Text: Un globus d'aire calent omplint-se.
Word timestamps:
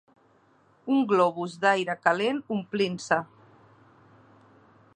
Un 0.93 1.03
globus 1.11 1.53
d'aire 1.65 1.95
calent 2.07 2.41
omplint-se. 2.57 3.21